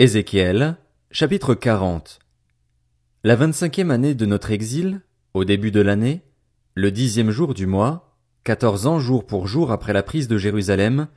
Ézéchiel, 0.00 0.76
chapitre 1.10 1.56
40 1.56 2.20
La 3.24 3.34
vingt-cinquième 3.34 3.90
année 3.90 4.14
de 4.14 4.26
notre 4.26 4.52
exil, 4.52 5.00
au 5.34 5.44
début 5.44 5.72
de 5.72 5.80
l'année, 5.80 6.22
le 6.76 6.92
dixième 6.92 7.32
jour 7.32 7.52
du 7.52 7.66
mois, 7.66 8.16
quatorze 8.44 8.86
ans 8.86 9.00
jour 9.00 9.26
pour 9.26 9.48
jour 9.48 9.72
après 9.72 9.92
la 9.92 10.04
prise 10.04 10.28
de 10.28 10.38
Jérusalem, 10.38 11.08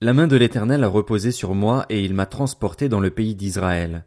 la 0.00 0.12
main 0.14 0.26
de 0.26 0.34
l'Éternel 0.34 0.82
a 0.82 0.88
reposé 0.88 1.30
sur 1.30 1.54
moi 1.54 1.86
et 1.90 2.04
il 2.04 2.12
m'a 2.12 2.26
transporté 2.26 2.88
dans 2.88 2.98
le 2.98 3.10
pays 3.10 3.36
d'Israël. 3.36 4.04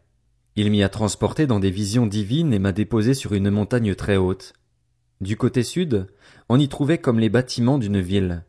Il 0.56 0.70
m'y 0.70 0.82
a 0.82 0.90
transporté 0.90 1.46
dans 1.46 1.58
des 1.58 1.70
visions 1.70 2.06
divines 2.06 2.52
et 2.52 2.58
m'a 2.58 2.72
déposé 2.72 3.14
sur 3.14 3.32
une 3.32 3.48
montagne 3.48 3.94
très 3.94 4.18
haute. 4.18 4.52
Du 5.22 5.38
côté 5.38 5.62
sud, 5.62 6.06
on 6.50 6.58
y 6.58 6.68
trouvait 6.68 6.98
comme 6.98 7.18
les 7.18 7.30
bâtiments 7.30 7.78
d'une 7.78 8.02
ville. 8.02 8.44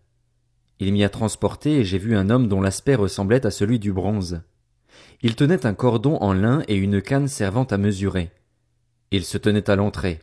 Il 0.80 0.91
m'y 0.91 1.05
a 1.05 1.09
transporté 1.09 1.77
et 1.77 1.86
j'ai 1.86 2.00
vu 2.00 2.18
un 2.18 2.30
homme 2.30 2.50
dont 2.50 2.59
l'aspect 2.59 2.96
ressemblait 2.96 3.46
à 3.46 3.50
celui 3.50 3.80
du 3.80 3.93
bronze. 3.93 4.41
Il 5.21 5.36
tenait 5.36 5.65
un 5.65 5.73
cordon 5.73 6.17
en 6.21 6.33
lin 6.33 6.63
et 6.67 6.75
une 6.75 7.02
canne 7.02 7.27
servant 7.27 7.66
à 7.66 7.77
mesurer. 7.77 8.31
Il 9.12 9.25
se 9.25 9.38
tenait 9.38 9.70
à 9.70 9.75
l'entrée. 9.75 10.20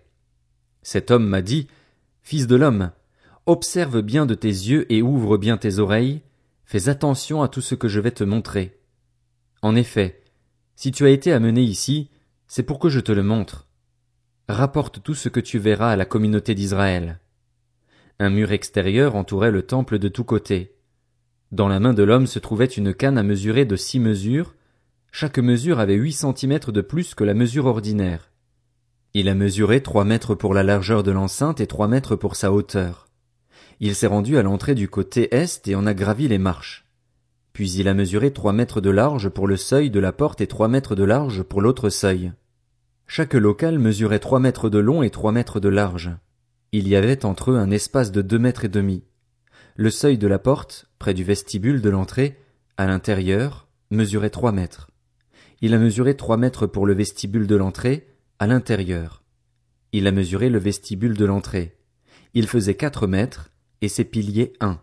Cet 0.83 1.11
homme 1.11 1.27
m'a 1.27 1.43
dit, 1.43 1.69
Fils 2.23 2.47
de 2.47 2.57
l'homme, 2.57 2.91
observe 3.45 4.01
bien 4.01 4.27
de 4.27 4.35
tes 4.35 4.49
yeux 4.49 4.91
et 4.93 5.03
ouvre 5.03 5.37
bien 5.37 5.59
tes 5.59 5.79
oreilles, 5.79 6.23
fais 6.65 6.89
attention 6.89 7.43
à 7.43 7.49
tout 7.49 7.61
ce 7.61 7.75
que 7.75 7.89
je 7.89 8.01
vais 8.01 8.11
te 8.11 8.25
montrer. 8.25 8.81
En 9.63 9.77
effet, 9.77 10.23
si 10.75 10.93
tu 10.93 11.05
as 11.05 11.11
été 11.11 11.33
amené 11.33 11.61
ici, 11.63 12.11
c'est 12.49 12.65
pour 12.65 12.79
que 12.79 12.89
je 12.89 13.01
te 13.01 13.13
le 13.13 13.23
montre. 13.23 13.69
Rapporte 14.49 15.03
tout 15.03 15.15
ce 15.15 15.29
que 15.29 15.41
tu 15.41 15.59
verras 15.59 15.93
à 15.93 15.97
la 15.97 16.05
communauté 16.05 16.55
d'Israël. 16.55 17.21
Un 18.19 18.31
mur 18.31 18.51
extérieur 18.51 19.15
entourait 19.15 19.51
le 19.51 19.63
temple 19.63 19.99
de 19.99 20.09
tous 20.09 20.25
côtés. 20.25 20.75
Dans 21.53 21.69
la 21.69 21.81
main 21.81 21.95
de 21.95 22.03
l'homme 22.03 22.27
se 22.27 22.39
trouvait 22.39 22.65
une 22.65 22.95
canne 22.95 23.19
à 23.19 23.23
mesurer 23.23 23.65
de 23.67 23.77
six 23.77 24.01
mesures, 24.01 24.56
chaque 25.19 25.39
mesure 25.39 25.81
avait 25.81 25.95
huit 25.95 26.13
centimètres 26.13 26.73
de 26.73 26.83
plus 26.83 27.15
que 27.15 27.25
la 27.25 27.33
mesure 27.33 27.65
ordinaire. 27.65 28.31
Il 29.15 29.31
a 29.31 29.35
mesuré 29.35 29.83
trois 29.83 30.05
mètres 30.05 30.35
pour 30.35 30.53
la 30.53 30.63
largeur 30.63 31.03
de 31.03 31.11
l'enceinte 31.11 31.59
et 31.59 31.67
trois 31.67 31.89
mètres 31.89 32.17
pour 32.17 32.37
sa 32.37 32.53
hauteur. 32.53 33.09
Il 33.81 33.95
s'est 33.95 34.09
rendu 34.09 34.37
à 34.37 34.43
l'entrée 34.43 34.75
du 34.75 34.91
côté 34.91 35.35
est 35.35 35.67
et 35.69 35.75
en 35.75 35.87
a 35.87 35.95
gravi 35.95 36.29
les 36.29 36.37
marches. 36.37 36.85
Puis 37.55 37.71
il 37.71 37.89
a 37.89 37.95
mesuré 37.95 38.31
trois 38.31 38.53
mètres 38.53 38.83
de 38.83 38.91
large 38.91 39.31
pour 39.31 39.47
le 39.47 39.57
seuil 39.57 39.89
de 39.89 40.01
la 40.01 40.13
porte 40.13 40.43
et 40.43 40.47
trois 40.47 40.69
mètres 40.69 40.95
de 40.95 41.05
large 41.05 41.43
pour 41.45 41.63
l'autre 41.63 41.89
seuil. 41.89 42.35
Chaque 43.07 43.33
local 43.33 43.79
mesurait 43.79 44.19
trois 44.19 44.39
mètres 44.39 44.69
de 44.69 44.79
long 44.79 45.03
et 45.03 45.09
trois 45.09 45.33
mètres 45.33 45.61
de 45.61 45.71
large. 45.71 46.11
Il 46.73 46.87
y 46.89 46.95
avait 46.95 47.25
entre 47.25 47.53
eux 47.53 47.57
un 47.57 47.71
espace 47.71 48.13
de 48.13 48.21
deux 48.21 48.39
mètres 48.39 48.67
et 48.67 48.69
demi. 48.69 49.03
Le 49.77 49.89
seuil 49.89 50.19
de 50.19 50.29
la 50.29 50.39
porte, 50.39 50.91
près 50.99 51.15
du 51.15 51.25
vestibule 51.25 51.81
de 51.81 51.89
l'entrée, 51.89 52.39
à 52.77 52.85
l'intérieur, 52.85 53.67
mesurait 53.91 54.29
trois 54.29 54.53
mètres. 54.53 54.91
Il 55.63 55.73
a 55.73 55.79
mesuré 55.79 56.15
trois 56.17 56.37
mètres 56.37 56.67
pour 56.67 56.85
le 56.85 56.93
vestibule 56.93 57.47
de 57.47 57.57
l'entrée, 57.57 58.09
à 58.39 58.47
l'intérieur. 58.47 59.23
Il 59.93 60.07
a 60.07 60.13
mesuré 60.13 60.51
le 60.51 60.59
vestibule 60.59 61.17
de 61.17 61.25
l'entrée. 61.25 61.79
Il 62.35 62.47
faisait 62.47 62.75
quatre 62.75 63.07
mètres, 63.07 63.51
et 63.81 63.89
ses 63.89 64.05
piliers 64.05 64.53
un. 64.61 64.79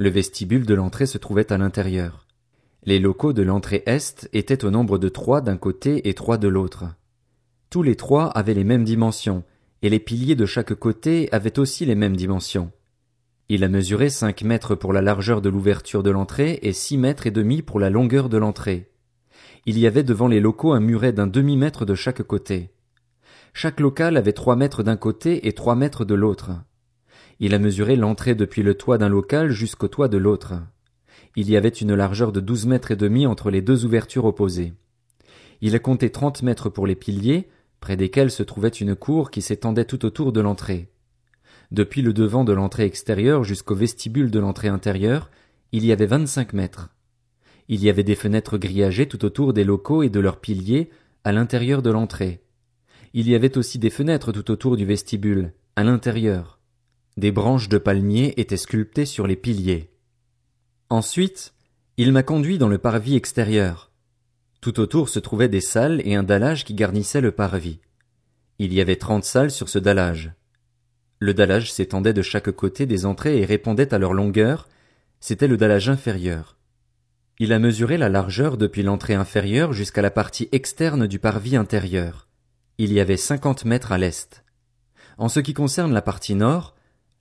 Le 0.00 0.10
vestibule 0.10 0.66
de 0.66 0.74
l'entrée 0.74 1.06
se 1.06 1.16
trouvait 1.16 1.52
à 1.52 1.58
l'intérieur. 1.58 2.26
Les 2.82 2.98
locaux 2.98 3.32
de 3.32 3.42
l'entrée 3.42 3.84
est 3.86 4.28
étaient 4.32 4.64
au 4.64 4.70
nombre 4.70 4.98
de 4.98 5.08
trois 5.08 5.40
d'un 5.40 5.56
côté 5.56 6.08
et 6.08 6.14
trois 6.14 6.38
de 6.38 6.48
l'autre. 6.48 6.86
Tous 7.70 7.84
les 7.84 7.94
trois 7.94 8.26
avaient 8.30 8.54
les 8.54 8.64
mêmes 8.64 8.84
dimensions, 8.84 9.44
et 9.82 9.90
les 9.90 10.00
piliers 10.00 10.34
de 10.34 10.46
chaque 10.46 10.74
côté 10.74 11.28
avaient 11.30 11.60
aussi 11.60 11.84
les 11.84 11.94
mêmes 11.94 12.16
dimensions. 12.16 12.72
Il 13.48 13.62
a 13.62 13.68
mesuré 13.68 14.10
cinq 14.10 14.42
mètres 14.42 14.74
pour 14.74 14.92
la 14.92 15.02
largeur 15.02 15.40
de 15.40 15.48
l'ouverture 15.48 16.02
de 16.02 16.10
l'entrée 16.10 16.58
et 16.62 16.72
six 16.72 16.98
mètres 16.98 17.28
et 17.28 17.30
demi 17.30 17.62
pour 17.62 17.78
la 17.78 17.90
longueur 17.90 18.28
de 18.28 18.38
l'entrée 18.38 18.90
il 19.66 19.78
y 19.78 19.86
avait 19.86 20.02
devant 20.02 20.28
les 20.28 20.40
locaux 20.40 20.72
un 20.72 20.80
muret 20.80 21.12
d'un 21.12 21.26
demi-mètre 21.26 21.84
de 21.84 21.94
chaque 21.94 22.22
côté. 22.22 22.70
Chaque 23.52 23.80
local 23.80 24.16
avait 24.16 24.32
trois 24.32 24.56
mètres 24.56 24.82
d'un 24.82 24.96
côté 24.96 25.48
et 25.48 25.52
trois 25.52 25.74
mètres 25.74 26.04
de 26.04 26.14
l'autre. 26.14 26.52
Il 27.40 27.54
a 27.54 27.58
mesuré 27.58 27.96
l'entrée 27.96 28.34
depuis 28.34 28.62
le 28.62 28.74
toit 28.74 28.98
d'un 28.98 29.08
local 29.08 29.50
jusqu'au 29.50 29.88
toit 29.88 30.08
de 30.08 30.18
l'autre. 30.18 30.54
Il 31.36 31.48
y 31.50 31.56
avait 31.56 31.68
une 31.68 31.94
largeur 31.94 32.32
de 32.32 32.40
douze 32.40 32.66
mètres 32.66 32.90
et 32.90 32.96
demi 32.96 33.26
entre 33.26 33.50
les 33.50 33.62
deux 33.62 33.84
ouvertures 33.84 34.24
opposées. 34.24 34.74
Il 35.60 35.74
a 35.74 35.78
compté 35.78 36.10
trente 36.10 36.42
mètres 36.42 36.68
pour 36.68 36.86
les 36.86 36.96
piliers, 36.96 37.48
près 37.80 37.96
desquels 37.96 38.30
se 38.30 38.42
trouvait 38.42 38.68
une 38.68 38.96
cour 38.96 39.30
qui 39.30 39.42
s'étendait 39.42 39.84
tout 39.84 40.04
autour 40.04 40.32
de 40.32 40.40
l'entrée. 40.40 40.88
Depuis 41.70 42.02
le 42.02 42.12
devant 42.12 42.44
de 42.44 42.52
l'entrée 42.52 42.84
extérieure 42.84 43.44
jusqu'au 43.44 43.74
vestibule 43.74 44.30
de 44.30 44.38
l'entrée 44.38 44.68
intérieure, 44.68 45.30
il 45.72 45.84
y 45.84 45.92
avait 45.92 46.06
vingt-cinq 46.06 46.54
mètres. 46.54 46.90
Il 47.68 47.82
y 47.82 47.90
avait 47.90 48.04
des 48.04 48.14
fenêtres 48.14 48.56
grillagées 48.56 49.06
tout 49.06 49.24
autour 49.24 49.52
des 49.52 49.64
locaux 49.64 50.02
et 50.02 50.08
de 50.08 50.20
leurs 50.20 50.40
piliers, 50.40 50.90
à 51.24 51.32
l'intérieur 51.32 51.82
de 51.82 51.90
l'entrée. 51.90 52.40
Il 53.12 53.28
y 53.28 53.34
avait 53.34 53.58
aussi 53.58 53.78
des 53.78 53.90
fenêtres 53.90 54.32
tout 54.32 54.50
autour 54.50 54.76
du 54.76 54.86
vestibule, 54.86 55.52
à 55.76 55.84
l'intérieur. 55.84 56.58
Des 57.16 57.30
branches 57.30 57.68
de 57.68 57.78
palmiers 57.78 58.34
étaient 58.36 58.56
sculptées 58.56 59.06
sur 59.06 59.26
les 59.26 59.36
piliers. 59.36 59.90
Ensuite, 60.88 61.52
il 61.96 62.12
m'a 62.12 62.22
conduit 62.22 62.58
dans 62.58 62.68
le 62.68 62.78
parvis 62.78 63.16
extérieur. 63.16 63.90
Tout 64.60 64.80
autour 64.80 65.08
se 65.08 65.18
trouvaient 65.18 65.48
des 65.48 65.60
salles 65.60 66.00
et 66.04 66.14
un 66.14 66.22
dallage 66.22 66.64
qui 66.64 66.74
garnissait 66.74 67.20
le 67.20 67.32
parvis. 67.32 67.80
Il 68.58 68.72
y 68.72 68.80
avait 68.80 68.96
trente 68.96 69.24
salles 69.24 69.50
sur 69.50 69.68
ce 69.68 69.78
dallage. 69.78 70.32
Le 71.18 71.34
dallage 71.34 71.72
s'étendait 71.72 72.12
de 72.12 72.22
chaque 72.22 72.50
côté 72.52 72.86
des 72.86 73.04
entrées 73.04 73.40
et 73.40 73.44
répondait 73.44 73.92
à 73.92 73.98
leur 73.98 74.14
longueur, 74.14 74.68
c'était 75.20 75.48
le 75.48 75.56
dallage 75.56 75.88
inférieur. 75.88 76.57
Il 77.40 77.52
a 77.52 77.60
mesuré 77.60 77.98
la 77.98 78.08
largeur 78.08 78.56
depuis 78.56 78.82
l'entrée 78.82 79.14
inférieure 79.14 79.72
jusqu'à 79.72 80.02
la 80.02 80.10
partie 80.10 80.48
externe 80.50 81.06
du 81.06 81.20
parvis 81.20 81.54
intérieur. 81.54 82.26
Il 82.78 82.92
y 82.92 82.98
avait 82.98 83.16
cinquante 83.16 83.64
mètres 83.64 83.92
à 83.92 83.98
l'est. 83.98 84.44
En 85.18 85.28
ce 85.28 85.38
qui 85.38 85.54
concerne 85.54 85.92
la 85.92 86.02
partie 86.02 86.34
nord, 86.34 86.74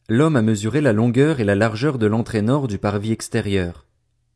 l'homme 0.10 0.36
a 0.36 0.42
mesuré 0.42 0.82
la 0.82 0.92
longueur 0.92 1.40
et 1.40 1.44
la 1.44 1.54
largeur 1.54 2.00
de 2.00 2.08
l'entrée 2.08 2.42
nord 2.42 2.68
du 2.68 2.80
parvis 2.80 3.12
extérieur. 3.12 3.86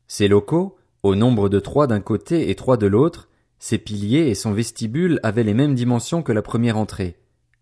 Ses 0.07 0.27
locaux, 0.27 0.77
au 1.01 1.15
nombre 1.15 1.49
de 1.49 1.59
trois 1.59 1.87
d'un 1.87 1.99
côté 1.99 2.51
et 2.51 2.55
trois 2.55 2.77
de 2.77 2.85
l'autre, 2.85 3.27
ses 3.57 3.79
piliers 3.79 4.27
et 4.27 4.35
son 4.35 4.51
vestibule 4.51 5.19
avaient 5.23 5.43
les 5.43 5.55
mêmes 5.55 5.73
dimensions 5.73 6.21
que 6.21 6.31
la 6.31 6.43
première 6.43 6.77
entrée, 6.77 7.17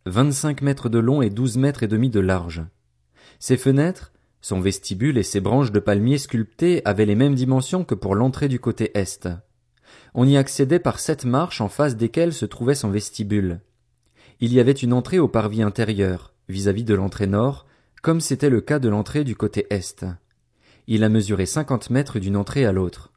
vingt-cinq 0.06 0.62
mètres 0.62 0.90
de 0.90 1.00
long 1.00 1.22
et 1.22 1.30
douze 1.30 1.56
mètres 1.58 1.84
et 1.84 1.88
demi 1.88 2.10
de 2.10 2.20
large. 2.20 2.64
Ses 3.40 3.56
fenêtres, 3.56 4.12
son 4.42 4.60
vestibule 4.60 5.18
et 5.18 5.24
ses 5.24 5.42
branches 5.42 5.72
de 5.72 5.80
palmiers 5.80 6.18
sculptés 6.18 6.82
avaient 6.86 7.06
les 7.06 7.16
mêmes 7.16 7.36
dimensions 7.36 7.84
que 7.84 7.96
pour 7.96 8.16
l'entrée 8.16 8.48
du 8.48 8.60
côté 8.60 8.92
est. 8.98 9.28
On 10.14 10.28
y 10.28 10.38
accédait 10.38 10.80
par 10.80 11.00
sept 11.00 11.26
marches 11.26 11.62
en 11.62 11.70
face 11.70 11.98
desquelles 11.98 12.34
se 12.34 12.46
trouvait 12.46 12.76
son 12.76 12.90
vestibule. 12.90 13.62
Il 14.40 14.54
y 14.54 14.60
avait 14.60 14.72
une 14.72 14.94
entrée 14.94 15.20
au 15.20 15.28
parvis 15.28 15.62
intérieur, 15.62 16.34
vis-à-vis 16.48 16.86
de 16.86 16.94
l'entrée 16.94 17.28
nord, 17.28 17.68
comme 18.02 18.22
c'était 18.22 18.50
le 18.50 18.62
cas 18.62 18.80
de 18.80 18.88
l'entrée 18.88 19.24
du 19.24 19.36
côté 19.36 19.68
est. 19.70 20.06
Il 20.88 21.04
a 21.04 21.10
mesuré 21.10 21.46
cinquante 21.46 21.90
mètres 21.90 22.20
d'une 22.20 22.38
entrée 22.38 22.66
à 22.66 22.72
l'autre. 22.72 23.12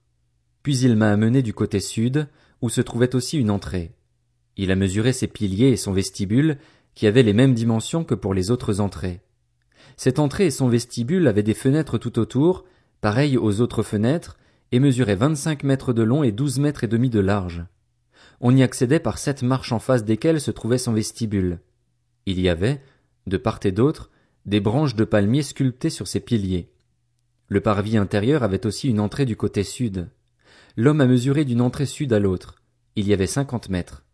Puis 0.62 0.78
il 0.78 0.97
m'a 0.97 1.11
amené 1.11 1.43
du 1.43 1.55
côté 1.55 1.81
sud, 1.81 2.28
où 2.61 2.69
se 2.69 2.81
trouvait 2.81 3.15
aussi 3.15 3.38
une 3.38 3.50
entrée. 3.50 3.93
Il 4.56 4.71
a 4.71 4.77
mesuré 4.77 5.12
ses 5.12 5.28
piliers 5.28 5.69
et 5.69 5.77
son 5.77 5.93
vestibule, 5.93 6.59
qui 6.94 7.06
avaient 7.06 7.22
les 7.22 7.32
mêmes 7.32 7.55
dimensions 7.55 8.05
que 8.05 8.15
pour 8.15 8.34
les 8.34 8.50
autres 8.50 8.81
entrées. 8.81 9.22
Cette 9.97 10.19
entrée 10.19 10.47
et 10.47 10.51
son 10.51 10.69
vestibule 10.69 11.27
avaient 11.29 11.43
des 11.43 11.55
fenêtres 11.55 11.99
tout 11.99 12.19
autour, 12.19 12.65
pareilles 13.01 13.37
aux 13.37 13.61
autres 13.61 13.83
fenêtres, 13.83 14.39
et 14.73 14.81
mesuraient 14.81 15.17
vingt-cinq 15.17 15.65
mètres 15.65 15.93
de 15.93 16.03
long 16.03 16.23
et 16.23 16.33
douze 16.33 16.59
mètres 16.59 16.85
et 16.85 16.89
demi 16.89 17.11
de 17.11 17.21
large. 17.21 17.65
On 18.41 18.57
y 18.57 18.63
accédait 18.63 19.01
par 19.01 19.19
sept 19.19 19.43
marches 19.43 19.73
en 19.73 19.79
face 19.79 20.05
desquelles 20.05 20.41
se 20.41 20.51
trouvait 20.51 20.79
son 20.79 20.93
vestibule. 20.93 21.61
Il 22.27 22.41
y 22.41 22.49
avait, 22.49 22.81
de 23.27 23.37
part 23.37 23.61
et 23.65 23.73
d'autre, 23.73 24.11
des 24.47 24.61
branches 24.61 24.97
de 24.97 25.05
palmiers 25.05 25.43
sculptées 25.43 25.91
sur 25.91 26.09
ses 26.09 26.21
piliers. 26.21 26.71
Le 27.49 27.61
parvis 27.61 27.97
intérieur 27.97 28.43
avait 28.43 28.67
aussi 28.67 28.89
une 28.89 28.99
entrée 29.01 29.27
du 29.27 29.37
côté 29.37 29.63
sud. 29.63 30.09
L'homme 30.77 31.03
a 31.03 31.07
mesuré 31.07 31.45
d'une 31.45 31.61
entrée 31.61 31.87
sud 31.87 32.13
à 32.13 32.19
l'autre. 32.19 32.57
Il 32.97 33.06
y 33.06 33.12
avait 33.12 33.27
cinquante 33.27 33.69
mètres. 33.69 34.05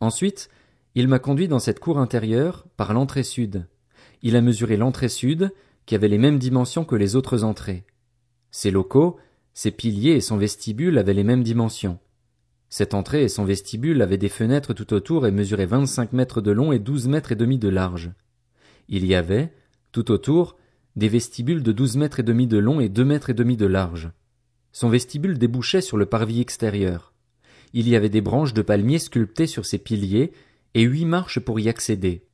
Ensuite, 0.00 0.48
il 0.94 1.08
m'a 1.08 1.18
conduit 1.18 1.48
dans 1.48 1.58
cette 1.58 1.80
cour 1.80 1.98
intérieure 1.98 2.66
par 2.76 2.92
l'entrée 2.92 3.24
sud 3.24 3.66
il 4.22 4.36
a 4.36 4.40
mesuré 4.40 4.76
l'entrée 4.76 5.08
sud, 5.08 5.52
qui 5.86 5.94
avait 5.94 6.08
les 6.08 6.18
mêmes 6.18 6.38
dimensions 6.38 6.84
que 6.84 6.96
les 6.96 7.16
autres 7.16 7.44
entrées. 7.44 7.84
Ses 8.50 8.70
locaux, 8.70 9.18
ses 9.54 9.70
piliers 9.70 10.12
et 10.12 10.20
son 10.20 10.36
vestibule 10.36 10.98
avaient 10.98 11.14
les 11.14 11.24
mêmes 11.24 11.42
dimensions. 11.42 11.98
Cette 12.68 12.94
entrée 12.94 13.22
et 13.22 13.28
son 13.28 13.44
vestibule 13.44 14.02
avaient 14.02 14.18
des 14.18 14.28
fenêtres 14.28 14.74
tout 14.74 14.92
autour 14.92 15.26
et 15.26 15.30
mesuraient 15.30 15.66
vingt-cinq 15.66 16.12
mètres 16.12 16.40
de 16.40 16.50
long 16.50 16.72
et 16.72 16.78
douze 16.78 17.06
mètres 17.06 17.32
et 17.32 17.36
demi 17.36 17.58
de 17.58 17.68
large. 17.68 18.10
Il 18.88 19.06
y 19.06 19.14
avait, 19.14 19.52
tout 19.92 20.10
autour, 20.10 20.56
des 20.96 21.08
vestibules 21.08 21.62
de 21.62 21.72
douze 21.72 21.96
mètres 21.96 22.20
et 22.20 22.24
demi 22.24 22.46
de 22.46 22.58
long 22.58 22.80
et 22.80 22.88
deux 22.88 23.04
mètres 23.04 23.30
et 23.30 23.34
demi 23.34 23.56
de 23.56 23.66
large. 23.66 24.10
Son 24.72 24.88
vestibule 24.88 25.38
débouchait 25.38 25.80
sur 25.80 25.96
le 25.96 26.06
parvis 26.06 26.40
extérieur. 26.40 27.14
Il 27.72 27.88
y 27.88 27.96
avait 27.96 28.10
des 28.10 28.20
branches 28.20 28.52
de 28.52 28.62
palmiers 28.62 28.98
sculptées 28.98 29.46
sur 29.46 29.64
ses 29.64 29.78
piliers 29.78 30.32
et 30.74 30.82
huit 30.82 31.06
marches 31.06 31.40
pour 31.40 31.60
y 31.60 31.68
accéder. 31.68 32.25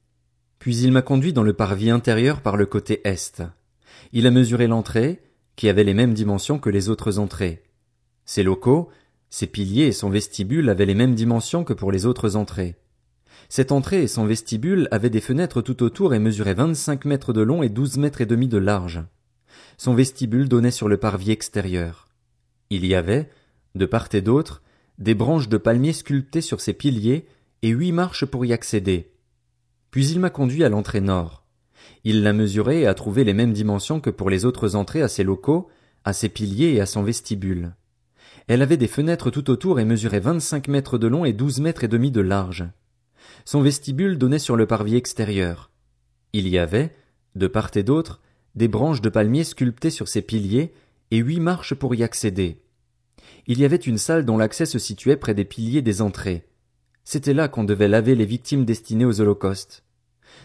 Puis 0.62 0.76
il 0.76 0.92
m'a 0.92 1.02
conduit 1.02 1.32
dans 1.32 1.42
le 1.42 1.54
parvis 1.54 1.90
intérieur 1.90 2.40
par 2.40 2.56
le 2.56 2.66
côté 2.66 3.00
est. 3.02 3.42
Il 4.12 4.28
a 4.28 4.30
mesuré 4.30 4.68
l'entrée, 4.68 5.20
qui 5.56 5.68
avait 5.68 5.82
les 5.82 5.92
mêmes 5.92 6.14
dimensions 6.14 6.60
que 6.60 6.70
les 6.70 6.88
autres 6.88 7.18
entrées. 7.18 7.64
Ses 8.26 8.44
locaux, 8.44 8.88
Ses 9.28 9.48
piliers 9.48 9.86
et 9.86 9.92
son 9.92 10.08
vestibule 10.08 10.68
avaient 10.68 10.86
les 10.86 10.94
mêmes 10.94 11.16
dimensions 11.16 11.64
que 11.64 11.72
pour 11.72 11.90
les 11.90 12.06
autres 12.06 12.36
entrées. 12.36 12.76
Cette 13.48 13.72
entrée 13.72 14.02
et 14.02 14.06
son 14.06 14.24
vestibule 14.24 14.86
avaient 14.92 15.10
des 15.10 15.20
fenêtres 15.22 15.62
tout 15.62 15.82
autour 15.82 16.14
et 16.14 16.20
mesuraient 16.20 16.54
vingt-cinq 16.54 17.06
mètres 17.06 17.32
de 17.32 17.40
long 17.40 17.64
et 17.64 17.68
douze 17.68 17.96
mètres 17.96 18.20
et 18.20 18.26
demi 18.26 18.46
de 18.46 18.58
large. 18.58 19.02
Son 19.78 19.94
vestibule 19.94 20.48
donnait 20.48 20.70
sur 20.70 20.86
le 20.86 20.96
parvis 20.96 21.32
extérieur. 21.32 22.08
Il 22.70 22.86
y 22.86 22.94
avait, 22.94 23.30
de 23.74 23.86
part 23.86 24.08
et 24.12 24.20
d'autre, 24.20 24.62
des 24.98 25.14
branches 25.14 25.48
de 25.48 25.56
palmiers 25.56 25.92
sculptées 25.92 26.40
sur 26.40 26.60
ses 26.60 26.74
piliers 26.74 27.26
et 27.62 27.70
huit 27.70 27.90
marches 27.90 28.26
pour 28.26 28.44
y 28.44 28.52
accéder. 28.52 29.11
Puis 29.92 30.08
il 30.08 30.20
m'a 30.20 30.30
conduit 30.30 30.64
à 30.64 30.70
l'entrée 30.70 31.02
nord. 31.02 31.44
Il 32.02 32.22
l'a 32.22 32.32
mesurée 32.32 32.80
et 32.80 32.86
a 32.86 32.94
trouvé 32.94 33.24
les 33.24 33.34
mêmes 33.34 33.52
dimensions 33.52 34.00
que 34.00 34.10
pour 34.10 34.30
les 34.30 34.46
autres 34.46 34.74
entrées 34.74 35.02
à 35.02 35.08
ses 35.08 35.22
locaux, 35.22 35.68
à 36.04 36.14
ses 36.14 36.30
piliers 36.30 36.72
et 36.72 36.80
à 36.80 36.86
son 36.86 37.02
vestibule. 37.02 37.74
Elle 38.48 38.62
avait 38.62 38.78
des 38.78 38.88
fenêtres 38.88 39.30
tout 39.30 39.50
autour 39.50 39.78
et 39.78 39.84
mesurait 39.84 40.18
vingt-cinq 40.18 40.66
mètres 40.66 40.96
de 40.96 41.06
long 41.06 41.26
et 41.26 41.34
douze 41.34 41.60
mètres 41.60 41.84
et 41.84 41.88
demi 41.88 42.10
de 42.10 42.22
large. 42.22 42.64
Son 43.44 43.60
vestibule 43.60 44.16
donnait 44.16 44.38
sur 44.38 44.56
le 44.56 44.66
parvis 44.66 44.96
extérieur. 44.96 45.70
Il 46.32 46.48
y 46.48 46.56
avait, 46.58 46.94
de 47.36 47.46
part 47.46 47.70
et 47.74 47.82
d'autre, 47.82 48.22
des 48.54 48.68
branches 48.68 49.02
de 49.02 49.10
palmiers 49.10 49.44
sculptées 49.44 49.90
sur 49.90 50.08
ses 50.08 50.22
piliers 50.22 50.72
et 51.10 51.18
huit 51.18 51.40
marches 51.40 51.74
pour 51.74 51.94
y 51.94 52.02
accéder. 52.02 52.62
Il 53.46 53.60
y 53.60 53.66
avait 53.66 53.76
une 53.76 53.98
salle 53.98 54.24
dont 54.24 54.38
l'accès 54.38 54.64
se 54.64 54.78
situait 54.78 55.16
près 55.16 55.34
des 55.34 55.44
piliers 55.44 55.82
des 55.82 56.00
entrées. 56.00 56.46
C'était 57.04 57.34
là 57.34 57.48
qu'on 57.48 57.64
devait 57.64 57.88
laver 57.88 58.14
les 58.14 58.24
victimes 58.24 58.64
destinées 58.64 59.04
aux 59.04 59.20
holocaustes. 59.20 59.84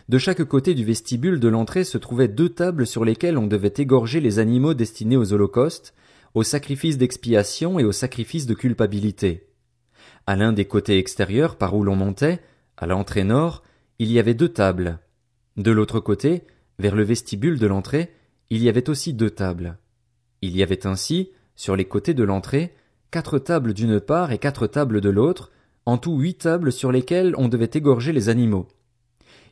De 0.10 0.18
chaque 0.18 0.44
côté 0.44 0.74
du 0.74 0.84
vestibule 0.84 1.40
de 1.40 1.48
l'entrée 1.48 1.84
se 1.84 1.98
trouvaient 1.98 2.28
deux 2.28 2.50
tables 2.50 2.88
sur 2.88 3.06
lesquelles 3.06 3.38
on 3.38 3.48
devait 3.48 3.74
égorger 3.78 4.22
les 4.22 4.40
animaux 4.40 4.74
destinés 4.74 5.18
aux 5.18 5.34
holocaustes, 5.34 5.94
au 6.34 6.44
sacrifice 6.44 6.98
d'expiation 6.98 7.80
et 7.80 7.84
au 7.84 7.92
sacrifice 7.92 8.46
de 8.46 8.54
culpabilité. 8.54 9.48
À 10.26 10.36
l'un 10.36 10.54
des 10.54 10.66
côtés 10.66 10.98
extérieurs 10.98 11.58
par 11.58 11.76
où 11.76 11.84
l'on 11.84 11.96
montait, 11.96 12.40
à 12.78 12.86
l'entrée 12.86 13.24
nord, 13.24 13.64
il 14.00 14.12
y 14.12 14.20
avait 14.20 14.34
deux 14.34 14.50
tables. 14.50 15.00
De 15.58 15.72
l'autre 15.72 16.00
côté, 16.00 16.44
vers 16.80 16.96
le 16.96 17.04
vestibule 17.04 17.60
de 17.60 17.68
l'entrée, 17.68 18.14
il 18.50 18.62
y 18.64 18.70
avait 18.70 18.90
aussi 18.90 19.14
deux 19.14 19.30
tables. 19.30 19.78
Il 20.42 20.56
y 20.56 20.64
avait 20.64 20.86
ainsi, 20.86 21.32
sur 21.56 21.76
les 21.76 21.86
côtés 21.86 22.14
de 22.14 22.24
l'entrée, 22.24 22.74
quatre 23.10 23.40
tables 23.40 23.74
d'une 23.74 24.00
part 24.00 24.32
et 24.32 24.38
quatre 24.38 24.68
tables 24.68 25.02
de 25.02 25.10
l'autre, 25.10 25.52
en 25.88 25.98
tout 25.98 26.20
huit 26.20 26.40
tables 26.40 26.74
sur 26.74 26.92
lesquelles 26.92 27.34
on 27.38 27.48
devait 27.48 27.70
égorger 27.74 28.12
les 28.12 28.28
animaux. 28.28 28.68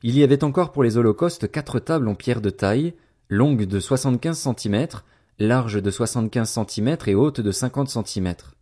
Il 0.04 0.18
y 0.18 0.22
avait 0.22 0.44
encore 0.44 0.74
pour 0.74 0.84
les 0.84 0.98
holocaustes 0.98 1.50
quatre 1.50 1.80
tables 1.80 2.10
en 2.10 2.14
pierre 2.14 2.42
de 2.42 2.50
taille, 2.50 2.94
longues 3.30 3.64
de 3.64 3.80
soixante-quinze 3.80 4.38
centimètres, 4.38 5.06
large 5.40 5.82
de 5.82 5.90
soixante-quinze 5.90 6.50
centimètres 6.50 7.08
et 7.08 7.16
haute 7.16 7.40
de 7.40 7.52
cinquante 7.52 7.88
centimètres. 7.88 8.58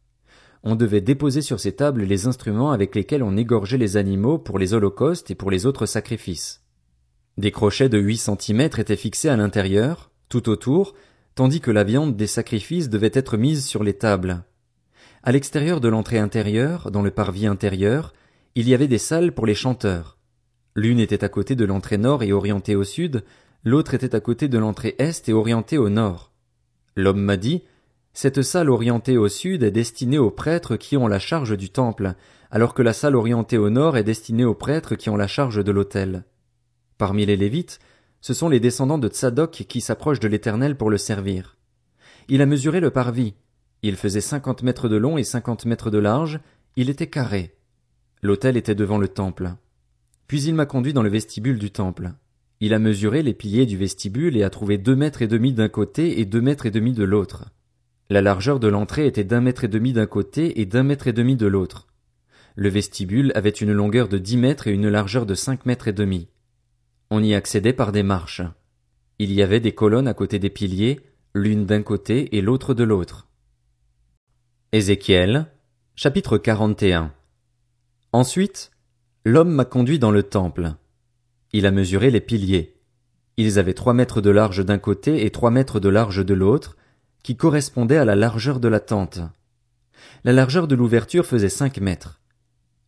On 0.61 0.75
devait 0.75 1.01
déposer 1.01 1.41
sur 1.41 1.59
ces 1.59 1.71
tables 1.71 2.03
les 2.03 2.27
instruments 2.27 2.71
avec 2.71 2.93
lesquels 2.93 3.23
on 3.23 3.35
égorgeait 3.35 3.79
les 3.79 3.97
animaux 3.97 4.37
pour 4.37 4.59
les 4.59 4.75
holocaustes 4.75 5.31
et 5.31 5.35
pour 5.35 5.49
les 5.49 5.65
autres 5.65 5.87
sacrifices. 5.87 6.61
Des 7.39 7.51
crochets 7.51 7.89
de 7.89 7.97
huit 7.97 8.17
centimètres 8.17 8.77
étaient 8.77 8.95
fixés 8.95 9.29
à 9.29 9.35
l'intérieur, 9.35 10.11
tout 10.29 10.47
autour, 10.47 10.93
tandis 11.33 11.59
que 11.59 11.71
la 11.71 11.83
viande 11.83 12.15
des 12.15 12.27
sacrifices 12.27 12.89
devait 12.89 13.09
être 13.15 13.35
mise 13.35 13.65
sur 13.65 13.83
les 13.83 13.95
tables. 13.95 14.43
À 15.25 15.31
l'extérieur 15.31 15.79
de 15.79 15.87
l'entrée 15.87 16.19
intérieure, 16.19 16.91
dans 16.91 17.01
le 17.01 17.09
parvis 17.09 17.47
intérieur, 17.47 18.13
il 18.55 18.67
y 18.67 18.73
avait 18.73 18.89
des 18.89 18.97
salles 18.97 19.31
pour 19.31 19.45
les 19.45 19.55
chanteurs. 19.55 20.17
L'une 20.75 20.99
était 20.99 21.23
à 21.23 21.29
côté 21.29 21.55
de 21.55 21.63
l'entrée 21.63 21.97
nord 21.97 22.23
et 22.23 22.33
orientée 22.33 22.75
au 22.75 22.83
sud, 22.83 23.23
l'autre 23.63 23.93
était 23.93 24.15
à 24.15 24.19
côté 24.19 24.49
de 24.49 24.57
l'entrée 24.57 24.95
est 24.99 25.29
et 25.29 25.33
orientée 25.33 25.77
au 25.77 25.87
nord. 25.87 26.33
L'homme 26.97 27.21
m'a 27.21 27.37
dit, 27.37 27.63
cette 28.11 28.41
salle 28.41 28.69
orientée 28.69 29.17
au 29.17 29.29
sud 29.29 29.63
est 29.63 29.71
destinée 29.71 30.17
aux 30.17 30.29
prêtres 30.29 30.75
qui 30.75 30.97
ont 30.97 31.07
la 31.07 31.19
charge 31.19 31.57
du 31.57 31.69
temple, 31.69 32.15
alors 32.51 32.73
que 32.73 32.81
la 32.81 32.91
salle 32.91 33.15
orientée 33.15 33.57
au 33.57 33.69
nord 33.69 33.95
est 33.95 34.03
destinée 34.03 34.43
aux 34.43 34.53
prêtres 34.53 34.95
qui 34.95 35.09
ont 35.09 35.15
la 35.15 35.27
charge 35.27 35.63
de 35.63 35.71
l'autel. 35.71 36.25
Parmi 36.97 37.25
les 37.25 37.37
Lévites, 37.37 37.79
ce 38.19 38.33
sont 38.33 38.49
les 38.49 38.59
descendants 38.59 38.97
de 38.97 39.07
Tsadok 39.07 39.51
qui 39.51 39.79
s'approchent 39.79 40.19
de 40.19 40.27
l'Éternel 40.27 40.75
pour 40.75 40.89
le 40.89 40.97
servir. 40.97 41.55
Il 42.27 42.41
a 42.41 42.45
mesuré 42.45 42.81
le 42.81 42.91
parvis. 42.91 43.35
Il 43.83 43.97
faisait 43.97 44.21
cinquante 44.21 44.63
mètres 44.63 44.87
de 44.87 44.95
long 44.95 45.17
et 45.17 45.25
cinquante 45.25 45.65
mètres 45.65 45.91
de 45.91 45.97
large, 45.97 46.39
il 46.77 46.89
était 46.89 47.07
carré. 47.07 47.53
L'autel 48.21 48.55
était 48.55 48.75
devant 48.75 48.97
le 48.97 49.09
temple. 49.09 49.51
Puis 50.27 50.43
il 50.43 50.55
m'a 50.55 50.65
conduit 50.65 50.93
dans 50.93 51.03
le 51.03 51.09
vestibule 51.09 51.59
du 51.59 51.69
temple. 51.69 52.13
Il 52.61 52.73
a 52.73 52.79
mesuré 52.79 53.21
les 53.23 53.33
piliers 53.33 53.65
du 53.65 53.75
vestibule 53.75 54.37
et 54.37 54.43
a 54.43 54.49
trouvé 54.49 54.77
deux 54.77 54.95
mètres 54.95 55.21
et 55.21 55.27
demi 55.27 55.51
d'un 55.51 55.67
côté 55.67 56.21
et 56.21 56.25
deux 56.25 56.39
mètres 56.39 56.65
et 56.65 56.71
demi 56.71 56.93
de 56.93 57.03
l'autre. 57.03 57.49
La 58.09 58.21
largeur 58.21 58.61
de 58.61 58.69
l'entrée 58.69 59.05
était 59.05 59.25
d'un 59.25 59.41
mètre 59.41 59.65
et 59.65 59.67
demi 59.67 59.91
d'un 59.91 60.05
côté 60.05 60.61
et 60.61 60.65
d'un 60.65 60.83
mètre 60.83 61.07
et 61.07 61.13
demi 61.13 61.35
de 61.35 61.45
l'autre. 61.45 61.87
Le 62.55 62.69
vestibule 62.69 63.33
avait 63.35 63.49
une 63.49 63.73
longueur 63.73 64.07
de 64.07 64.17
dix 64.17 64.37
mètres 64.37 64.67
et 64.67 64.71
une 64.71 64.87
largeur 64.87 65.25
de 65.25 65.35
cinq 65.35 65.65
mètres 65.65 65.89
et 65.89 65.93
demi. 65.93 66.29
On 67.09 67.21
y 67.21 67.35
accédait 67.35 67.73
par 67.73 67.91
des 67.91 68.03
marches. 68.03 68.43
Il 69.19 69.33
y 69.33 69.41
avait 69.41 69.59
des 69.59 69.73
colonnes 69.73 70.07
à 70.07 70.13
côté 70.13 70.39
des 70.39 70.49
piliers, 70.49 71.01
l'une 71.33 71.65
d'un 71.65 71.81
côté 71.81 72.37
et 72.37 72.41
l'autre 72.41 72.73
de 72.73 72.85
l'autre. 72.85 73.27
Ézéchiel, 74.75 75.45
chapitre 75.95 76.39
41. 76.39 77.13
Ensuite, 78.11 78.71
l'homme 79.23 79.51
m'a 79.51 79.65
conduit 79.65 79.99
dans 79.99 80.09
le 80.09 80.23
temple. 80.23 80.73
Il 81.51 81.67
a 81.67 81.71
mesuré 81.71 82.09
les 82.09 82.21
piliers. 82.21 82.75
Ils 83.37 83.59
avaient 83.59 83.75
trois 83.75 83.93
mètres 83.93 84.19
de 84.19 84.31
large 84.31 84.65
d'un 84.65 84.79
côté 84.79 85.27
et 85.27 85.29
trois 85.29 85.51
mètres 85.51 85.79
de 85.79 85.89
large 85.89 86.25
de 86.25 86.33
l'autre, 86.33 86.75
qui 87.21 87.37
correspondaient 87.37 87.99
à 87.99 88.03
la 88.03 88.15
largeur 88.15 88.59
de 88.59 88.67
la 88.67 88.79
tente. 88.79 89.19
La 90.23 90.33
largeur 90.33 90.67
de 90.67 90.73
l'ouverture 90.73 91.27
faisait 91.27 91.49
cinq 91.49 91.79
mètres. 91.79 92.19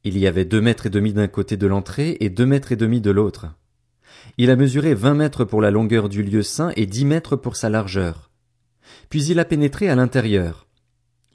Il 0.03 0.17
y 0.17 0.25
avait 0.25 0.43
deux 0.43 0.61
mètres 0.61 0.88
et 0.88 0.89
demi 0.89 1.13
d'un 1.13 1.27
côté 1.27 1.55
de 1.55 1.67
l'entrée 1.67 2.17
et 2.19 2.31
deux 2.31 2.47
mètres 2.47 2.71
et 2.71 2.77
demi 2.77 2.99
de 2.99 3.11
l'autre. 3.11 3.45
Il 4.39 4.49
a 4.49 4.55
mesuré 4.55 4.95
vingt 4.95 5.13
mètres 5.13 5.45
pour 5.45 5.61
la 5.61 5.69
longueur 5.69 6.09
du 6.09 6.23
lieu 6.23 6.41
saint 6.41 6.71
et 6.77 6.88
dix 6.88 7.05
mètres 7.05 7.35
pour 7.35 7.55
sa 7.55 7.69
largeur. 7.69 8.31
Puis 9.09 9.25
il 9.25 9.38
a 9.38 9.45
pénétré 9.45 9.88
à 9.88 9.93
l'intérieur. 9.93 10.64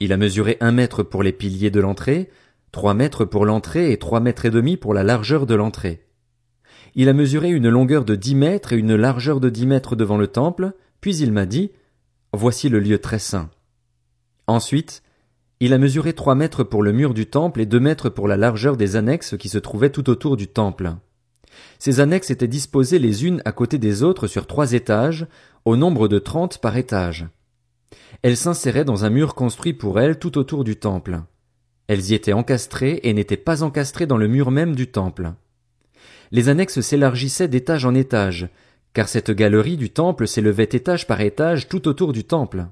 Il 0.03 0.13
a 0.13 0.17
mesuré 0.17 0.57
un 0.61 0.71
mètre 0.71 1.03
pour 1.03 1.21
les 1.21 1.31
piliers 1.31 1.69
de 1.69 1.79
l'entrée, 1.79 2.31
trois 2.71 2.95
mètres 2.95 3.23
pour 3.23 3.45
l'entrée 3.45 3.91
et 3.91 3.99
trois 3.99 4.19
mètres 4.19 4.47
et 4.47 4.49
demi 4.49 4.75
pour 4.75 4.95
la 4.95 5.03
largeur 5.03 5.45
de 5.45 5.53
l'entrée. 5.53 6.07
Il 6.95 7.07
a 7.07 7.13
mesuré 7.13 7.51
une 7.51 7.69
longueur 7.69 8.03
de 8.03 8.15
dix 8.15 8.33
mètres 8.33 8.73
et 8.73 8.77
une 8.77 8.95
largeur 8.95 9.39
de 9.39 9.51
dix 9.51 9.67
mètres 9.67 9.95
devant 9.95 10.17
le 10.17 10.25
temple, 10.25 10.71
puis 11.01 11.15
il 11.17 11.31
m'a 11.31 11.45
dit, 11.45 11.69
Voici 12.33 12.67
le 12.67 12.79
lieu 12.79 12.97
très 12.97 13.19
saint. 13.19 13.51
Ensuite, 14.47 15.03
il 15.59 15.71
a 15.71 15.77
mesuré 15.77 16.13
trois 16.13 16.33
mètres 16.33 16.63
pour 16.63 16.81
le 16.81 16.93
mur 16.93 17.13
du 17.13 17.27
temple 17.27 17.61
et 17.61 17.67
deux 17.67 17.79
mètres 17.79 18.09
pour 18.09 18.27
la 18.27 18.37
largeur 18.37 18.77
des 18.77 18.95
annexes 18.95 19.37
qui 19.37 19.49
se 19.49 19.59
trouvaient 19.59 19.91
tout 19.91 20.09
autour 20.09 20.35
du 20.35 20.47
temple. 20.47 20.95
Ces 21.77 21.99
annexes 21.99 22.31
étaient 22.31 22.47
disposées 22.47 22.97
les 22.97 23.27
unes 23.27 23.43
à 23.45 23.51
côté 23.51 23.77
des 23.77 24.01
autres 24.01 24.25
sur 24.25 24.47
trois 24.47 24.73
étages, 24.73 25.27
au 25.63 25.77
nombre 25.77 26.07
de 26.07 26.17
trente 26.17 26.57
par 26.57 26.75
étage. 26.75 27.27
Elles 28.21 28.37
s'inséraient 28.37 28.85
dans 28.85 29.05
un 29.05 29.09
mur 29.09 29.35
construit 29.35 29.73
pour 29.73 29.99
elles 29.99 30.19
tout 30.19 30.37
autour 30.37 30.63
du 30.63 30.75
temple. 30.75 31.21
Elles 31.87 32.11
y 32.11 32.13
étaient 32.13 32.33
encastrées 32.33 32.99
et 33.03 33.13
n'étaient 33.13 33.37
pas 33.37 33.63
encastrées 33.63 34.05
dans 34.05 34.17
le 34.17 34.27
mur 34.27 34.51
même 34.51 34.75
du 34.75 34.87
temple 34.87 35.33
les 36.31 36.49
annexes 36.49 36.81
s'élargissaient 36.81 37.47
d'étage 37.47 37.85
en 37.85 37.93
étage, 37.93 38.47
car 38.93 39.09
cette 39.09 39.31
galerie 39.31 39.77
du 39.77 39.89
temple 39.89 40.27
s'élevait 40.27 40.63
étage 40.63 41.07
par 41.07 41.21
étage 41.21 41.67
tout 41.67 41.87
autour 41.87 42.13
du 42.13 42.23
temple. 42.23 42.67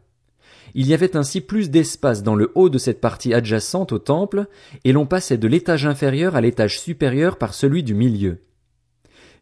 Il 0.76 0.88
y 0.88 0.94
avait 0.94 1.18
ainsi 1.18 1.42
plus 1.42 1.70
d'espace 1.70 2.24
dans 2.24 2.36
le 2.36 2.52
haut 2.56 2.70
de 2.70 2.78
cette 2.78 3.02
partie 3.02 3.34
adjacente 3.34 3.92
au 3.92 4.00
temple, 4.00 4.48
et 4.86 4.92
l'on 4.92 5.06
passait 5.06 5.38
de 5.38 5.48
l'étage 5.48 5.86
inférieur 5.86 6.36
à 6.36 6.42
l'étage 6.42 6.80
supérieur 6.80 7.38
par 7.38 7.54
celui 7.54 7.84
du 7.84 7.94
milieu. 7.94 8.40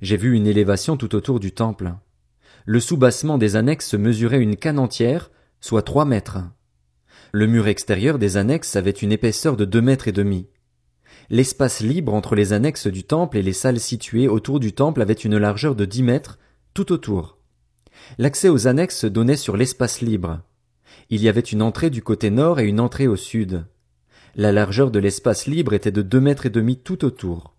J'ai 0.02 0.18
vu 0.18 0.36
une 0.36 0.48
élévation 0.48 0.98
tout 0.98 1.16
autour 1.16 1.40
du 1.40 1.52
temple. 1.52 1.94
Le 2.66 2.80
soubassement 2.80 3.38
des 3.38 3.56
annexes 3.56 3.94
mesurait 3.94 4.42
une 4.42 4.56
canne 4.56 4.80
entière, 4.80 5.32
soit 5.60 5.82
trois 5.82 6.06
mètres. 6.06 6.40
Le 7.32 7.48
mur 7.48 7.68
extérieur 7.68 8.20
des 8.20 8.38
annexes 8.38 8.76
avait 8.76 8.92
une 8.92 9.12
épaisseur 9.12 9.58
de 9.58 9.66
deux 9.66 9.82
mètres 9.82 10.08
et 10.08 10.14
demi. 10.14 10.48
L'espace 11.30 11.82
libre 11.82 12.14
entre 12.14 12.36
les 12.36 12.54
annexes 12.54 12.88
du 12.88 13.04
temple 13.04 13.38
et 13.38 13.42
les 13.42 13.54
salles 13.54 13.80
situées 13.80 14.28
autour 14.28 14.60
du 14.60 14.74
temple 14.74 15.02
avait 15.02 15.14
une 15.14 15.38
largeur 15.38 15.76
de 15.76 15.86
dix 15.86 16.04
mètres 16.04 16.40
tout 16.74 16.92
autour. 16.92 17.38
L'accès 18.18 18.50
aux 18.50 18.68
annexes 18.68 19.06
donnait 19.06 19.36
sur 19.36 19.58
l'espace 19.58 20.02
libre. 20.02 20.42
Il 21.10 21.22
y 21.22 21.30
avait 21.30 21.42
une 21.42 21.62
entrée 21.62 21.90
du 21.90 22.02
côté 22.02 22.30
nord 22.30 22.60
et 22.60 22.66
une 22.66 22.80
entrée 22.80 23.08
au 23.08 23.16
sud. 23.16 23.66
La 24.36 24.52
largeur 24.52 24.92
de 24.92 25.00
l'espace 25.00 25.48
libre 25.48 25.74
était 25.74 25.92
de 25.92 26.02
deux 26.02 26.22
mètres 26.22 26.46
et 26.46 26.52
demi 26.52 26.78
tout 26.78 27.04
autour. 27.04 27.56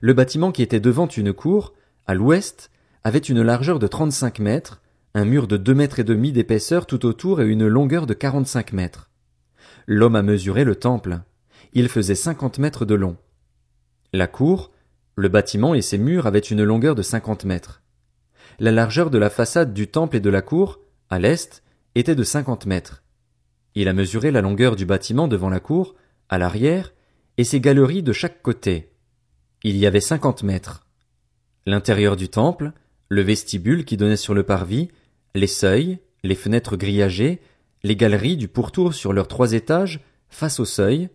Le 0.00 0.14
bâtiment 0.14 0.50
qui 0.50 0.62
était 0.62 0.80
devant 0.80 1.06
une 1.06 1.32
cour, 1.32 1.74
à 2.06 2.14
l'ouest, 2.14 2.70
avait 3.04 3.18
une 3.18 3.42
largeur 3.42 3.78
de 3.78 3.86
trente-cinq 3.86 4.38
mètres, 4.38 4.80
un 5.14 5.24
mur 5.26 5.46
de 5.46 5.58
deux 5.58 5.74
mètres 5.74 6.00
et 6.00 6.04
demi 6.04 6.32
d'épaisseur 6.32 6.86
tout 6.86 7.04
autour 7.04 7.40
et 7.40 7.46
une 7.46 7.66
longueur 7.66 8.06
de 8.06 8.14
quarante-cinq 8.14 8.72
mètres. 8.72 9.10
L'homme 9.86 10.16
a 10.16 10.22
mesuré 10.22 10.64
le 10.64 10.74
temple. 10.76 11.20
Il 11.74 11.88
faisait 11.88 12.14
cinquante 12.14 12.58
mètres 12.58 12.86
de 12.86 12.94
long. 12.94 13.16
La 14.14 14.26
cour, 14.26 14.72
le 15.16 15.28
bâtiment 15.28 15.74
et 15.74 15.82
ses 15.82 15.98
murs 15.98 16.26
avaient 16.26 16.38
une 16.38 16.64
longueur 16.64 16.94
de 16.94 17.02
cinquante 17.02 17.44
mètres. 17.44 17.82
La 18.58 18.72
largeur 18.72 19.10
de 19.10 19.18
la 19.18 19.28
façade 19.28 19.74
du 19.74 19.86
temple 19.88 20.16
et 20.16 20.20
de 20.20 20.30
la 20.30 20.40
cour, 20.40 20.80
à 21.10 21.18
l'est, 21.18 21.62
était 21.94 22.14
de 22.14 22.24
cinquante 22.24 22.64
mètres. 22.64 23.02
Il 23.74 23.88
a 23.88 23.92
mesuré 23.92 24.30
la 24.30 24.40
longueur 24.40 24.76
du 24.76 24.86
bâtiment 24.86 25.28
devant 25.28 25.50
la 25.50 25.60
cour, 25.60 25.94
à 26.28 26.38
l'arrière, 26.38 26.92
et 27.36 27.44
ses 27.44 27.60
galeries 27.60 28.02
de 28.02 28.12
chaque 28.12 28.40
côté. 28.42 28.92
Il 29.62 29.76
y 29.76 29.86
avait 29.86 30.00
cinquante 30.00 30.42
mètres. 30.42 30.86
L'intérieur 31.66 32.16
du 32.16 32.28
temple, 32.28 32.72
le 33.08 33.22
vestibule 33.22 33.84
qui 33.84 33.96
donnait 33.96 34.16
sur 34.16 34.34
le 34.34 34.42
parvis, 34.42 34.88
les 35.34 35.46
seuils, 35.46 35.98
les 36.22 36.34
fenêtres 36.34 36.76
grillagées, 36.76 37.40
les 37.82 37.96
galeries 37.96 38.36
du 38.36 38.48
pourtour 38.48 38.94
sur 38.94 39.12
leurs 39.12 39.28
trois 39.28 39.52
étages, 39.52 40.00
face 40.28 40.60
au 40.60 40.64
seuil, 40.64 41.08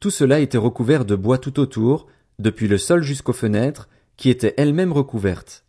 tout 0.00 0.10
cela 0.10 0.40
était 0.40 0.58
recouvert 0.58 1.04
de 1.04 1.14
bois 1.14 1.38
tout 1.38 1.60
autour, 1.60 2.06
depuis 2.38 2.68
le 2.68 2.78
sol 2.78 3.02
jusqu'aux 3.02 3.32
fenêtres, 3.32 3.88
qui 4.16 4.30
étaient 4.30 4.54
elles-mêmes 4.56 4.92
recouvertes. 4.92 5.64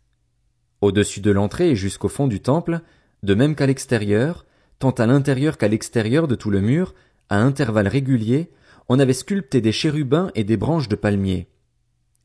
Au-dessus 0.80 1.20
de 1.20 1.30
l'entrée 1.30 1.70
et 1.70 1.76
jusqu'au 1.76 2.08
fond 2.08 2.26
du 2.26 2.40
temple, 2.40 2.80
de 3.22 3.34
même 3.34 3.54
qu'à 3.54 3.66
l'extérieur, 3.66 4.46
tant 4.78 4.90
à 4.90 5.06
l'intérieur 5.06 5.58
qu'à 5.58 5.68
l'extérieur 5.68 6.28
de 6.28 6.34
tout 6.34 6.50
le 6.50 6.60
mur, 6.60 6.94
à 7.28 7.38
intervalles 7.38 7.88
réguliers, 7.88 8.50
on 8.88 8.98
avait 8.98 9.12
sculpté 9.12 9.60
des 9.60 9.72
chérubins 9.72 10.30
et 10.34 10.44
des 10.44 10.56
branches 10.56 10.88
de 10.88 10.96
palmiers. 10.96 11.48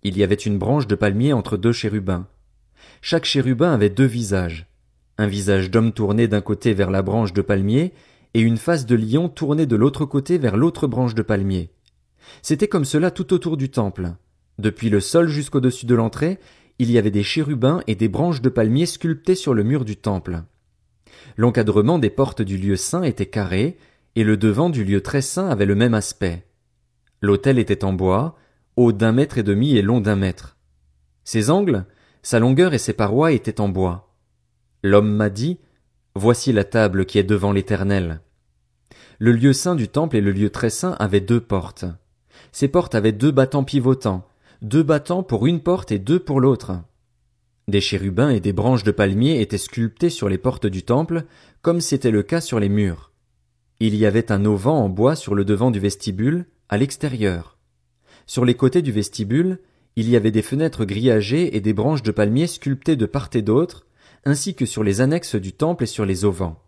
Il 0.03 0.17
y 0.17 0.23
avait 0.23 0.35
une 0.35 0.57
branche 0.57 0.87
de 0.87 0.95
palmier 0.95 1.33
entre 1.33 1.55
deux 1.55 1.71
chérubins. 1.71 2.27
Chaque 3.01 3.25
chérubin 3.25 3.73
avait 3.73 3.89
deux 3.89 4.05
visages. 4.05 4.66
Un 5.17 5.27
visage 5.27 5.71
d'homme 5.71 5.93
tourné 5.93 6.27
d'un 6.27 6.41
côté 6.41 6.73
vers 6.73 6.91
la 6.91 7.01
branche 7.01 7.33
de 7.33 7.41
palmier, 7.41 7.93
et 8.33 8.41
une 8.41 8.57
face 8.57 8.85
de 8.85 8.95
lion 8.95 9.29
tournée 9.29 9.65
de 9.65 9.75
l'autre 9.75 10.05
côté 10.05 10.37
vers 10.37 10.57
l'autre 10.57 10.85
branche 10.85 11.15
de 11.15 11.21
palmier. 11.21 11.71
C'était 12.41 12.67
comme 12.67 12.85
cela 12.85 13.09
tout 13.09 13.33
autour 13.33 13.57
du 13.57 13.69
temple. 13.69 14.13
Depuis 14.59 14.89
le 14.89 14.99
sol 14.99 15.27
jusqu'au-dessus 15.27 15.85
de 15.85 15.95
l'entrée, 15.95 16.39
il 16.79 16.91
y 16.91 16.97
avait 16.97 17.11
des 17.11 17.23
chérubins 17.23 17.81
et 17.87 17.95
des 17.95 18.09
branches 18.09 18.41
de 18.41 18.49
palmier 18.49 18.85
sculptées 18.85 19.35
sur 19.35 19.53
le 19.53 19.63
mur 19.63 19.85
du 19.85 19.95
temple. 19.95 20.43
L'encadrement 21.35 21.97
des 21.97 22.09
portes 22.09 22.41
du 22.41 22.57
lieu 22.57 22.75
saint 22.75 23.03
était 23.03 23.25
carré, 23.25 23.77
et 24.15 24.23
le 24.23 24.37
devant 24.37 24.69
du 24.69 24.83
lieu 24.83 25.01
très 25.01 25.21
saint 25.21 25.49
avait 25.49 25.65
le 25.65 25.75
même 25.75 25.93
aspect. 25.93 26.45
L'autel 27.21 27.57
était 27.57 27.83
en 27.83 27.93
bois, 27.93 28.35
haut 28.75 28.91
d'un 28.91 29.11
mètre 29.11 29.37
et 29.39 29.43
demi 29.43 29.77
et 29.77 29.81
long 29.81 30.01
d'un 30.01 30.15
mètre. 30.15 30.57
Ses 31.23 31.49
angles, 31.49 31.85
sa 32.21 32.39
longueur 32.39 32.73
et 32.73 32.77
ses 32.77 32.93
parois 32.93 33.31
étaient 33.31 33.61
en 33.61 33.69
bois. 33.69 34.06
L'homme 34.87 35.13
m'a 35.13 35.29
dit, 35.29 35.59
Voici 36.15 36.53
la 36.53 36.63
table 36.63 37.05
qui 37.05 37.19
est 37.19 37.23
devant 37.23 37.51
l'Éternel. 37.51 38.21
Le 39.19 39.33
lieu 39.33 39.51
saint 39.51 39.75
du 39.75 39.89
temple 39.89 40.15
et 40.15 40.21
le 40.21 40.31
lieu 40.31 40.49
très 40.49 40.69
saint 40.69 40.95
avaient 40.97 41.19
deux 41.19 41.41
portes. 41.41 41.83
Ces 42.53 42.69
portes 42.69 42.95
avaient 42.95 43.11
deux 43.11 43.31
battants 43.31 43.65
pivotants, 43.65 44.25
deux 44.61 44.83
battants 44.83 45.23
pour 45.23 45.45
une 45.45 45.59
porte 45.59 45.91
et 45.91 45.99
deux 45.99 46.19
pour 46.19 46.39
l'autre. 46.39 46.71
Des 47.67 47.81
chérubins 47.81 48.29
et 48.29 48.39
des 48.39 48.53
branches 48.53 48.85
de 48.85 48.91
palmier 48.91 49.41
étaient 49.41 49.57
sculptés 49.57 50.09
sur 50.09 50.29
les 50.29 50.37
portes 50.37 50.67
du 50.67 50.83
temple, 50.83 51.25
comme 51.61 51.81
c'était 51.81 52.09
le 52.09 52.23
cas 52.23 52.39
sur 52.39 52.61
les 52.61 52.69
murs. 52.69 53.11
Il 53.81 53.93
y 53.93 54.05
avait 54.05 54.31
un 54.31 54.45
auvent 54.45 54.67
en 54.67 54.87
bois 54.87 55.17
sur 55.17 55.35
le 55.35 55.43
devant 55.43 55.69
du 55.69 55.81
vestibule, 55.81 56.45
à 56.69 56.77
l'extérieur. 56.77 57.57
Sur 58.25 58.45
les 58.45 58.55
côtés 58.55 58.81
du 58.81 58.93
vestibule, 58.93 59.59
il 59.97 60.09
y 60.09 60.15
avait 60.15 60.31
des 60.31 60.41
fenêtres 60.41 60.85
grillagées 60.85 61.57
et 61.57 61.59
des 61.59 61.73
branches 61.73 62.03
de 62.03 62.11
palmier 62.11 62.47
sculptées 62.47 62.95
de 62.95 63.05
part 63.05 63.29
et 63.33 63.41
d'autre, 63.41 63.86
ainsi 64.25 64.55
que 64.55 64.65
sur 64.65 64.83
les 64.83 65.01
annexes 65.01 65.35
du 65.35 65.53
temple 65.53 65.83
et 65.83 65.87
sur 65.87 66.05
les 66.05 66.25
auvents. 66.25 66.66